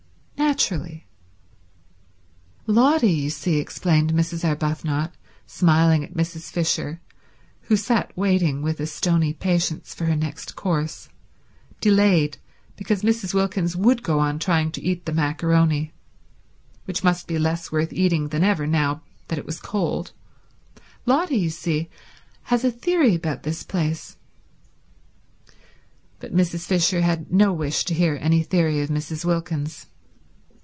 Naturally." 0.61 1.07
"Lotty, 2.67 3.09
you 3.09 3.29
see," 3.29 3.57
explained 3.57 4.11
Mrs. 4.11 4.43
Arbuthnot, 4.43 5.13
smiling 5.47 6.01
to 6.01 6.09
Mrs. 6.13 6.51
Fisher, 6.51 6.99
who 7.61 7.77
sat 7.77 8.15
waiting 8.17 8.61
with 8.61 8.81
a 8.81 8.85
stony 8.85 9.31
patience 9.33 9.93
for 9.93 10.05
her 10.05 10.15
next 10.15 10.57
course, 10.57 11.07
delayed 11.79 12.37
because 12.75 13.01
Mrs. 13.01 13.33
Wilkins 13.33 13.77
would 13.77 14.03
go 14.03 14.19
on 14.19 14.39
trying 14.39 14.71
to 14.73 14.83
eat 14.83 15.05
the 15.05 15.13
maccaroni, 15.13 15.93
which 16.83 17.03
must 17.03 17.27
be 17.27 17.39
less 17.39 17.71
worth 17.71 17.93
eating 17.93 18.27
than 18.27 18.43
ever 18.43 18.67
now 18.67 19.03
that 19.29 19.39
it 19.39 19.45
was 19.45 19.59
cold; 19.59 20.11
"Lotty, 21.05 21.37
you 21.37 21.49
see, 21.49 21.89
has 22.43 22.65
a 22.65 22.71
theory 22.71 23.15
about 23.15 23.43
this 23.43 23.63
place—" 23.63 24.17
But 26.19 26.35
Mrs. 26.35 26.65
Fisher 26.65 26.99
had 27.01 27.31
no 27.31 27.53
wish 27.53 27.85
to 27.85 27.93
hear 27.93 28.17
any 28.21 28.43
theory 28.43 28.81
of 28.81 28.89
Mrs. 28.89 29.23
Wilkins's. 29.23 29.85